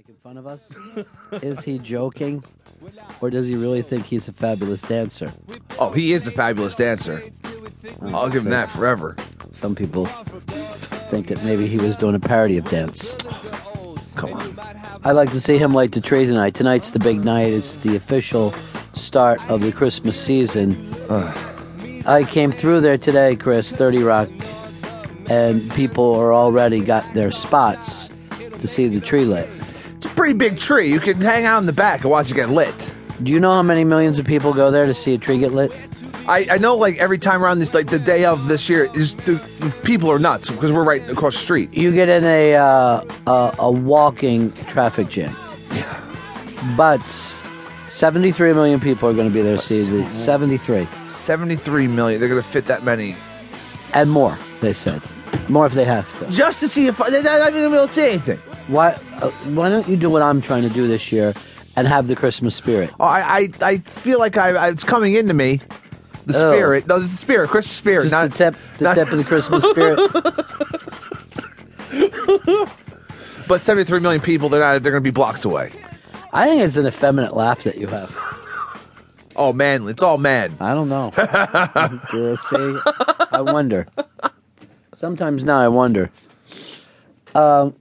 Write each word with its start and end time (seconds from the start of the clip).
making 0.00 0.16
fun 0.22 0.38
of 0.38 0.46
us? 0.46 0.66
Is 1.42 1.60
he 1.60 1.78
joking? 1.78 2.42
Or 3.20 3.28
does 3.28 3.46
he 3.46 3.54
really 3.54 3.82
think 3.82 4.06
he's 4.06 4.28
a 4.28 4.32
fabulous 4.32 4.80
dancer? 4.80 5.30
Oh, 5.78 5.90
he 5.90 6.14
is 6.14 6.26
a 6.26 6.30
fabulous 6.30 6.74
dancer. 6.74 7.18
Mm, 7.18 8.14
I'll 8.14 8.30
give 8.30 8.44
him 8.44 8.50
that 8.50 8.70
forever. 8.70 9.14
Some 9.52 9.74
people 9.74 10.06
think 11.10 11.26
that 11.26 11.44
maybe 11.44 11.66
he 11.66 11.76
was 11.76 11.96
doing 11.96 12.14
a 12.14 12.18
parody 12.18 12.56
of 12.56 12.64
dance. 12.70 13.14
Come 14.14 14.32
on. 14.32 14.58
I'd 15.04 15.12
like 15.12 15.32
to 15.32 15.40
see 15.40 15.58
him 15.58 15.74
light 15.74 15.92
the 15.92 16.00
tree 16.00 16.24
tonight. 16.24 16.54
Tonight's 16.54 16.92
the 16.92 16.98
big 16.98 17.22
night. 17.22 17.52
It's 17.52 17.76
the 17.76 17.94
official 17.94 18.54
start 18.94 19.38
of 19.50 19.60
the 19.60 19.70
Christmas 19.70 20.18
season. 20.18 20.94
I 22.06 22.24
came 22.24 22.52
through 22.52 22.80
there 22.80 22.96
today, 22.96 23.36
Chris, 23.36 23.70
30 23.70 24.02
Rock, 24.02 24.30
and 25.26 25.70
people 25.72 26.14
are 26.14 26.32
already 26.32 26.80
got 26.80 27.12
their 27.12 27.30
spots 27.30 28.08
to 28.38 28.66
see 28.66 28.88
the 28.88 29.00
tree 29.00 29.26
lit. 29.26 29.48
It's 30.00 30.06
a 30.06 30.14
pretty 30.14 30.32
big 30.32 30.58
tree. 30.58 30.90
You 30.90 30.98
can 30.98 31.20
hang 31.20 31.44
out 31.44 31.58
in 31.58 31.66
the 31.66 31.74
back 31.74 32.00
and 32.00 32.10
watch 32.10 32.30
it 32.30 32.34
get 32.34 32.48
lit. 32.48 32.74
Do 33.22 33.30
you 33.30 33.38
know 33.38 33.52
how 33.52 33.60
many 33.62 33.84
millions 33.84 34.18
of 34.18 34.24
people 34.24 34.54
go 34.54 34.70
there 34.70 34.86
to 34.86 34.94
see 34.94 35.12
a 35.12 35.18
tree 35.18 35.38
get 35.38 35.52
lit? 35.52 35.76
I, 36.26 36.46
I 36.52 36.56
know, 36.56 36.74
like 36.74 36.96
every 36.96 37.18
time 37.18 37.44
around 37.44 37.58
this, 37.58 37.74
like 37.74 37.90
the 37.90 37.98
day 37.98 38.24
of 38.24 38.48
this 38.48 38.66
year, 38.66 38.88
is 38.94 39.14
the, 39.14 39.32
the 39.58 39.68
people 39.84 40.10
are 40.10 40.18
nuts 40.18 40.48
because 40.48 40.72
we're 40.72 40.84
right 40.84 41.06
across 41.10 41.34
the 41.34 41.40
street. 41.40 41.74
You 41.74 41.92
get 41.92 42.08
in 42.08 42.24
a 42.24 42.54
uh, 42.54 43.04
a, 43.26 43.54
a 43.58 43.70
walking 43.70 44.52
traffic 44.68 45.10
jam. 45.10 45.36
But 46.78 47.06
73 47.90 48.54
million 48.54 48.80
people 48.80 49.06
are 49.06 49.12
going 49.12 49.28
to 49.28 49.34
be 49.34 49.42
there 49.42 49.58
to 49.58 49.62
see 49.62 49.98
the 49.98 50.10
73 50.14 50.88
Seventy-three 51.08 51.88
million. 51.88 52.20
They're 52.20 52.28
gonna 52.30 52.42
fit 52.42 52.64
that 52.68 52.84
many 52.84 53.16
and 53.92 54.10
more. 54.10 54.38
They 54.62 54.72
said 54.72 55.02
more 55.50 55.66
if 55.66 55.74
they 55.74 55.84
have 55.84 56.08
to. 56.20 56.30
just 56.30 56.60
to 56.60 56.68
see 56.68 56.86
if 56.86 56.96
they're 56.96 57.22
not 57.22 57.50
even 57.50 57.64
gonna 57.64 57.68
be 57.68 57.74
able 57.74 57.86
to 57.86 57.92
see 57.92 58.08
anything. 58.12 58.40
Why 58.70 58.98
uh, 59.16 59.30
why 59.52 59.68
don't 59.68 59.88
you 59.88 59.96
do 59.96 60.08
what 60.10 60.22
I'm 60.22 60.40
trying 60.40 60.62
to 60.62 60.68
do 60.70 60.86
this 60.86 61.10
year 61.12 61.34
and 61.76 61.86
have 61.88 62.06
the 62.08 62.16
Christmas 62.16 62.54
spirit? 62.54 62.90
Oh, 63.00 63.04
I, 63.04 63.20
I, 63.20 63.48
I 63.72 63.76
feel 63.78 64.18
like 64.18 64.38
I, 64.38 64.50
I, 64.50 64.68
it's 64.68 64.84
coming 64.84 65.14
into 65.14 65.34
me. 65.34 65.60
The 66.26 66.34
Oh. 66.36 66.52
spirit. 66.52 66.86
No, 66.86 66.96
it's 66.96 67.10
the 67.10 67.16
spirit. 67.16 67.48
Christmas 67.50 67.76
spirit. 67.76 68.02
Just 68.02 68.12
not 68.12 68.30
the 68.30 68.36
tip, 68.36 68.54
the 68.78 68.84
not- 68.84 68.94
tip 68.94 69.10
of 69.10 69.18
the 69.18 69.24
Christmas 69.24 69.64
spirit. 69.64 69.98
But 73.48 73.62
seventy-three 73.62 73.98
million 73.98 74.22
people. 74.22 74.48
They're 74.48 74.60
not. 74.60 74.80
They're 74.82 74.92
gonna 74.92 75.00
be 75.00 75.10
blocks 75.10 75.44
away. 75.44 75.72
I 76.32 76.46
think 76.46 76.62
it's 76.62 76.76
an 76.76 76.86
effeminate 76.86 77.34
laugh 77.34 77.64
that 77.64 77.76
you 77.78 77.86
have. 77.88 78.16
Oh 79.36 79.52
man, 79.54 79.88
it's 79.88 80.02
all 80.02 80.18
man. 80.18 80.54
I 80.60 80.74
don't 80.74 80.88
know. 80.90 81.12
Do 81.16 82.32
I 82.32 82.34
see? 82.34 82.78
I 83.32 83.40
wonder. 83.40 83.86
Sometimes 84.96 85.44
now 85.44 85.60
I 85.60 85.68
wonder. 85.68 86.10
Um, 87.34 87.74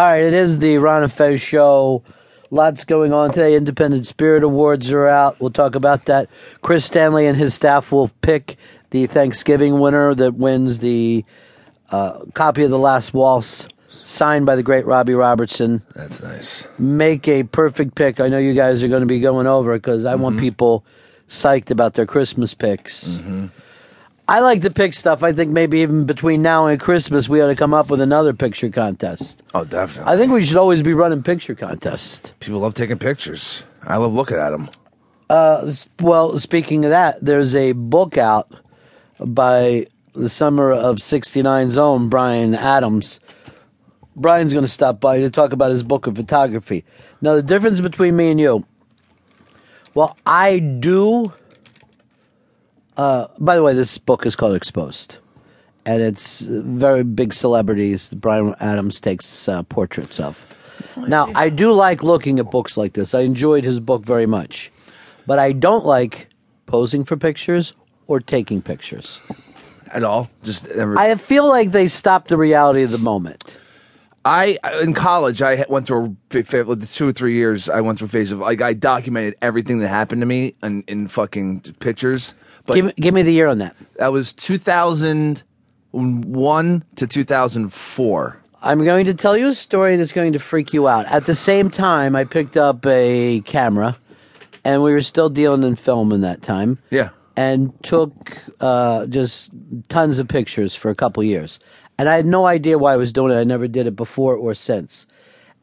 all 0.00 0.06
right, 0.06 0.22
it 0.22 0.32
is 0.32 0.60
the 0.60 0.78
Ron 0.78 1.02
and 1.02 1.12
Fez 1.12 1.42
show. 1.42 2.02
Lots 2.50 2.84
going 2.86 3.12
on 3.12 3.32
today. 3.32 3.54
Independent 3.54 4.06
Spirit 4.06 4.42
Awards 4.42 4.90
are 4.90 5.06
out. 5.06 5.38
We'll 5.38 5.50
talk 5.50 5.74
about 5.74 6.06
that. 6.06 6.30
Chris 6.62 6.86
Stanley 6.86 7.26
and 7.26 7.36
his 7.36 7.52
staff 7.52 7.92
will 7.92 8.08
pick 8.22 8.56
the 8.92 9.04
Thanksgiving 9.04 9.78
winner 9.78 10.14
that 10.14 10.36
wins 10.36 10.78
the 10.78 11.22
uh, 11.90 12.20
copy 12.32 12.64
of 12.64 12.70
The 12.70 12.78
Last 12.78 13.12
Waltz, 13.12 13.68
signed 13.88 14.46
by 14.46 14.56
the 14.56 14.62
great 14.62 14.86
Robbie 14.86 15.12
Robertson 15.12 15.82
That's 15.94 16.22
nice. 16.22 16.66
make 16.78 17.28
a 17.28 17.42
perfect 17.42 17.94
pick. 17.94 18.20
I 18.20 18.28
know 18.30 18.38
you 18.38 18.54
guys 18.54 18.82
are 18.82 18.88
going 18.88 19.02
to 19.02 19.06
be 19.06 19.20
going 19.20 19.46
over 19.46 19.74
because 19.74 20.06
I 20.06 20.14
want 20.14 20.40
people 20.40 20.82
psyched 21.28 21.70
about 21.70 21.92
their 21.92 22.06
Christmas 22.06 22.54
picks. 22.54 23.20
I 24.30 24.38
like 24.40 24.62
to 24.62 24.70
pick 24.70 24.94
stuff. 24.94 25.22
I 25.24 25.32
think 25.32 25.50
maybe 25.50 25.80
even 25.80 26.04
between 26.06 26.40
now 26.40 26.66
and 26.66 26.80
Christmas, 26.80 27.28
we 27.28 27.40
ought 27.42 27.48
to 27.48 27.56
come 27.56 27.74
up 27.74 27.90
with 27.90 28.00
another 28.00 28.32
picture 28.32 28.70
contest. 28.70 29.42
Oh, 29.54 29.64
definitely. 29.64 30.12
I 30.12 30.16
think 30.16 30.30
we 30.32 30.44
should 30.44 30.56
always 30.56 30.82
be 30.82 30.94
running 30.94 31.22
picture 31.22 31.56
contests. 31.56 32.32
People 32.38 32.60
love 32.60 32.74
taking 32.74 32.96
pictures. 32.98 33.64
I 33.82 33.96
love 33.96 34.14
looking 34.14 34.36
at 34.36 34.50
them. 34.50 34.70
Uh, 35.28 35.64
s- 35.66 35.88
Well, 36.00 36.38
speaking 36.38 36.84
of 36.84 36.90
that, 36.90 37.18
there's 37.24 37.56
a 37.56 37.72
book 37.72 38.16
out 38.18 38.52
by 39.18 39.88
the 40.14 40.28
summer 40.28 40.70
of 40.70 40.98
69's 40.98 41.76
own 41.76 42.08
Bryan 42.08 42.54
Adams. 42.54 43.18
Bryan's 44.14 44.52
going 44.52 44.64
to 44.64 44.68
stop 44.70 45.00
by 45.00 45.18
to 45.18 45.30
talk 45.30 45.52
about 45.52 45.72
his 45.72 45.82
book 45.82 46.06
of 46.06 46.14
photography. 46.14 46.84
Now, 47.20 47.34
the 47.34 47.42
difference 47.42 47.80
between 47.80 48.14
me 48.16 48.30
and 48.30 48.38
you, 48.38 48.64
well, 49.94 50.16
I 50.24 50.60
do. 50.60 51.32
Uh, 53.00 53.26
by 53.38 53.56
the 53.56 53.62
way, 53.62 53.72
this 53.72 53.96
book 53.96 54.26
is 54.26 54.36
called 54.36 54.54
Exposed, 54.54 55.16
and 55.86 56.02
it's 56.02 56.40
very 56.40 57.02
big 57.02 57.32
celebrities 57.32 58.10
that 58.10 58.16
Bryan 58.16 58.54
Adams 58.60 59.00
takes 59.00 59.48
uh, 59.48 59.62
portraits 59.62 60.20
of. 60.20 60.38
Now, 61.08 61.32
I 61.34 61.48
do 61.48 61.72
like 61.72 62.02
looking 62.02 62.38
at 62.38 62.50
books 62.50 62.76
like 62.76 62.92
this. 62.92 63.14
I 63.14 63.20
enjoyed 63.20 63.64
his 63.64 63.80
book 63.80 64.04
very 64.04 64.26
much, 64.26 64.70
but 65.26 65.38
I 65.38 65.52
don't 65.52 65.86
like 65.86 66.28
posing 66.66 67.06
for 67.06 67.16
pictures 67.16 67.72
or 68.06 68.20
taking 68.20 68.60
pictures. 68.60 69.18
At 69.92 70.04
all. 70.04 70.28
Just 70.42 70.68
never. 70.76 70.98
I 70.98 71.14
feel 71.14 71.48
like 71.48 71.72
they 71.72 71.88
stop 71.88 72.28
the 72.28 72.36
reality 72.36 72.82
of 72.82 72.90
the 72.90 72.98
moment. 72.98 73.49
I 74.24 74.58
in 74.82 74.92
college 74.92 75.40
I 75.42 75.64
went 75.68 75.86
through 75.86 76.16
a 76.34 76.42
fa- 76.42 76.64
like, 76.66 76.90
two 76.90 77.06
or 77.08 77.12
three 77.12 77.34
years 77.34 77.68
I 77.70 77.80
went 77.80 77.98
through 77.98 78.06
a 78.06 78.10
phase 78.10 78.32
of 78.32 78.40
like 78.40 78.60
I 78.60 78.74
documented 78.74 79.36
everything 79.40 79.78
that 79.78 79.88
happened 79.88 80.20
to 80.22 80.26
me 80.26 80.54
in, 80.62 80.82
in 80.88 81.06
fucking 81.08 81.60
pictures. 81.78 82.34
But 82.66 82.74
Give, 82.74 82.84
me- 82.86 82.92
give 82.96 83.14
me 83.14 83.22
the 83.22 83.32
year 83.32 83.46
on 83.48 83.58
that. 83.58 83.74
that 83.96 84.12
was 84.12 84.32
2001 84.34 86.84
to 86.96 87.06
2004. 87.06 88.36
I'm 88.62 88.84
going 88.84 89.06
to 89.06 89.14
tell 89.14 89.38
you 89.38 89.48
a 89.48 89.54
story 89.54 89.96
that's 89.96 90.12
going 90.12 90.34
to 90.34 90.38
freak 90.38 90.74
you 90.74 90.86
out. 90.86 91.06
At 91.06 91.24
the 91.24 91.34
same 91.34 91.70
time, 91.70 92.14
I 92.14 92.24
picked 92.24 92.58
up 92.58 92.84
a 92.86 93.40
camera, 93.46 93.96
and 94.64 94.82
we 94.82 94.92
were 94.92 95.00
still 95.00 95.30
dealing 95.30 95.62
in 95.62 95.76
film 95.76 96.12
in 96.12 96.20
that 96.20 96.42
time. 96.42 96.78
Yeah. 96.90 97.08
and 97.36 97.72
took 97.82 98.36
uh, 98.60 99.06
just 99.06 99.48
tons 99.88 100.18
of 100.18 100.28
pictures 100.28 100.74
for 100.74 100.90
a 100.90 100.94
couple 100.94 101.22
years. 101.24 101.58
And 102.00 102.08
I 102.08 102.16
had 102.16 102.24
no 102.24 102.46
idea 102.46 102.78
why 102.78 102.94
I 102.94 102.96
was 102.96 103.12
doing 103.12 103.30
it. 103.30 103.38
I 103.38 103.44
never 103.44 103.68
did 103.68 103.86
it 103.86 103.94
before 103.94 104.34
or 104.34 104.54
since. 104.54 105.06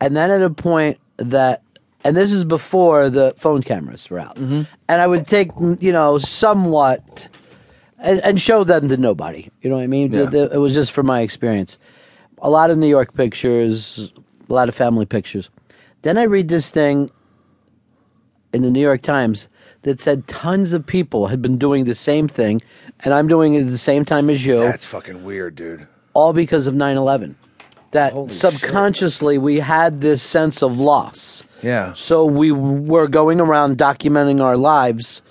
And 0.00 0.16
then 0.16 0.30
at 0.30 0.40
a 0.40 0.48
point 0.48 1.00
that, 1.16 1.60
and 2.04 2.16
this 2.16 2.30
is 2.30 2.44
before 2.44 3.10
the 3.10 3.34
phone 3.36 3.64
cameras 3.64 4.08
were 4.08 4.20
out, 4.20 4.36
mm-hmm. 4.36 4.62
and 4.88 5.02
I 5.02 5.08
would 5.08 5.26
take, 5.26 5.50
you 5.80 5.90
know, 5.90 6.20
somewhat 6.20 7.26
and, 7.98 8.20
and 8.20 8.40
show 8.40 8.62
them 8.62 8.88
to 8.90 8.96
nobody. 8.96 9.50
You 9.60 9.70
know 9.70 9.76
what 9.76 9.82
I 9.82 9.88
mean? 9.88 10.12
Yeah. 10.12 10.30
It 10.30 10.60
was 10.60 10.72
just 10.72 10.92
for 10.92 11.02
my 11.02 11.22
experience. 11.22 11.78
A 12.42 12.48
lot 12.48 12.70
of 12.70 12.78
New 12.78 12.86
York 12.86 13.12
pictures, 13.14 14.12
a 14.48 14.52
lot 14.52 14.68
of 14.68 14.76
family 14.76 15.06
pictures. 15.06 15.50
Then 16.02 16.16
I 16.16 16.22
read 16.22 16.46
this 16.46 16.70
thing 16.70 17.10
in 18.52 18.62
the 18.62 18.70
New 18.70 18.80
York 18.80 19.02
Times 19.02 19.48
that 19.82 19.98
said 19.98 20.28
tons 20.28 20.72
of 20.72 20.86
people 20.86 21.26
had 21.26 21.42
been 21.42 21.58
doing 21.58 21.86
the 21.86 21.94
same 21.96 22.28
thing, 22.28 22.62
and 23.00 23.12
I'm 23.12 23.26
doing 23.26 23.54
it 23.54 23.62
at 23.62 23.70
the 23.70 23.76
same 23.76 24.04
time 24.04 24.30
as 24.30 24.46
you, 24.46 24.58
That's 24.58 24.84
fucking 24.84 25.24
weird, 25.24 25.56
dude. 25.56 25.88
All 26.12 26.32
because 26.32 26.66
of 26.66 26.74
9 26.74 26.96
11. 26.96 27.36
That 27.92 28.12
Holy 28.12 28.28
shit. 28.28 28.38
subconsciously 28.38 29.38
we 29.38 29.58
had 29.58 30.00
this 30.00 30.22
sense 30.22 30.62
of 30.62 30.78
loss. 30.78 31.42
Yeah. 31.62 31.92
So 31.94 32.24
we 32.24 32.52
were 32.52 33.08
going 33.08 33.40
around 33.40 33.78
documenting 33.78 34.42
our 34.42 34.56
lives 34.56 35.22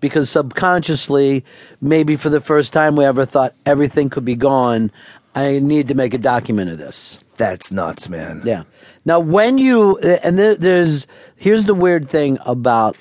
because 0.00 0.28
subconsciously, 0.30 1.44
maybe 1.80 2.16
for 2.16 2.30
the 2.30 2.40
first 2.40 2.72
time 2.72 2.96
we 2.96 3.04
ever 3.04 3.24
thought 3.26 3.54
everything 3.66 4.10
could 4.10 4.24
be 4.24 4.34
gone. 4.34 4.90
I 5.34 5.60
need 5.60 5.88
to 5.88 5.94
make 5.94 6.12
a 6.12 6.18
document 6.18 6.70
of 6.70 6.78
this. 6.78 7.18
That's 7.36 7.70
nuts, 7.70 8.08
man. 8.08 8.42
Yeah. 8.44 8.64
Now, 9.04 9.20
when 9.20 9.58
you 9.58 9.98
and 9.98 10.38
there, 10.38 10.56
there's 10.56 11.06
here's 11.36 11.64
the 11.64 11.74
weird 11.74 12.10
thing 12.10 12.38
about 12.44 12.96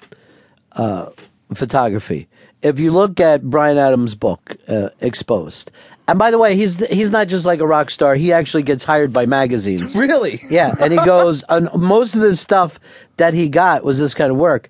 uh, 0.74 1.10
photography. 1.54 2.28
If 2.62 2.80
you 2.80 2.92
look 2.92 3.20
at 3.20 3.44
Bryan 3.44 3.78
Adams' 3.78 4.16
book, 4.16 4.56
uh, 4.68 4.90
Exposed, 5.02 5.72
and 6.10 6.18
by 6.18 6.32
the 6.32 6.38
way, 6.38 6.56
he's 6.56 6.84
he's 6.88 7.12
not 7.12 7.28
just 7.28 7.46
like 7.46 7.60
a 7.60 7.68
rock 7.68 7.92
star. 7.92 8.16
He 8.16 8.34
actually 8.34 8.64
gets 8.64 8.84
hired 8.84 9.14
by 9.14 9.26
magazines. 9.26 9.96
Really? 9.96 10.44
Yeah, 10.50 10.74
and 10.80 10.92
he 10.92 11.00
goes, 11.06 11.44
and 11.50 11.70
most 11.76 12.16
of 12.16 12.22
the 12.22 12.36
stuff 12.36 12.80
that 13.18 13.34
he 13.34 13.48
got 13.48 13.84
was 13.84 14.00
this 14.00 14.14
kind 14.14 14.32
of 14.32 14.38
work, 14.38 14.70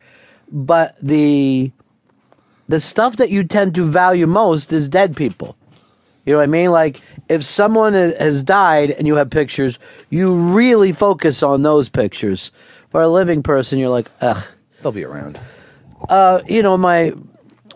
but 0.51 0.95
the 1.01 1.71
the 2.67 2.81
stuff 2.81 3.15
that 3.17 3.29
you 3.29 3.43
tend 3.43 3.73
to 3.75 3.89
value 3.89 4.27
most 4.27 4.73
is 4.73 4.89
dead 4.89 5.15
people. 5.15 5.55
You 6.25 6.33
know 6.33 6.39
what 6.39 6.43
I 6.43 6.47
mean? 6.47 6.71
Like 6.71 7.01
if 7.29 7.45
someone 7.45 7.93
has 7.93 8.43
died 8.43 8.91
and 8.91 9.07
you 9.07 9.15
have 9.15 9.29
pictures, 9.29 9.79
you 10.09 10.35
really 10.35 10.91
focus 10.91 11.41
on 11.41 11.63
those 11.63 11.87
pictures. 11.89 12.51
For 12.91 13.01
a 13.01 13.07
living 13.07 13.43
person, 13.43 13.79
you're 13.79 13.89
like, 13.89 14.09
ugh. 14.21 14.43
They'll 14.81 14.91
be 14.91 15.05
around. 15.05 15.39
Uh, 16.09 16.41
you 16.47 16.63
know, 16.63 16.75
my 16.75 17.13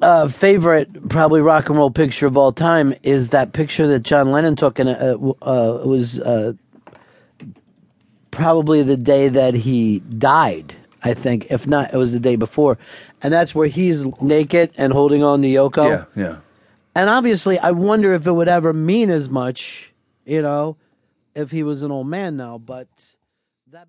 uh, 0.03 0.27
favorite, 0.27 1.09
probably 1.09 1.41
rock 1.41 1.69
and 1.69 1.77
roll 1.77 1.89
picture 1.89 2.27
of 2.27 2.37
all 2.37 2.51
time 2.51 2.93
is 3.03 3.29
that 3.29 3.53
picture 3.53 3.87
that 3.87 4.01
John 4.01 4.31
Lennon 4.31 4.55
took, 4.55 4.77
and 4.77 4.89
uh, 4.89 5.17
uh, 5.41 5.79
it 5.81 5.87
was 5.87 6.19
uh, 6.19 6.53
probably 8.31 8.83
the 8.83 8.97
day 8.97 9.29
that 9.29 9.53
he 9.53 9.99
died. 9.99 10.75
I 11.05 11.13
think, 11.13 11.51
if 11.51 11.67
not, 11.67 11.93
it 11.93 11.97
was 11.97 12.13
the 12.13 12.19
day 12.19 12.35
before, 12.35 12.77
and 13.21 13.33
that's 13.33 13.55
where 13.55 13.67
he's 13.67 14.05
naked 14.21 14.71
and 14.77 14.93
holding 14.93 15.23
on 15.23 15.41
to 15.41 15.47
Yoko. 15.47 15.85
Yeah, 15.85 16.05
yeah. 16.21 16.37
And 16.95 17.09
obviously, 17.09 17.57
I 17.59 17.71
wonder 17.71 18.13
if 18.13 18.27
it 18.27 18.31
would 18.31 18.47
ever 18.47 18.71
mean 18.71 19.09
as 19.09 19.29
much, 19.29 19.91
you 20.25 20.41
know, 20.41 20.77
if 21.35 21.51
he 21.51 21.63
was 21.63 21.81
an 21.81 21.91
old 21.91 22.07
man 22.07 22.37
now. 22.37 22.57
But 22.57 22.87